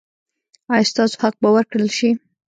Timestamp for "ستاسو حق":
0.91-1.35